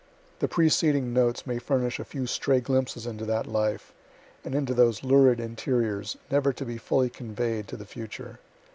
[0.39, 3.93] The preceding notes may furnish a few stray glimpses into that life,
[4.43, 8.39] and into those lurid interiors, never to be fully convey'd to the future.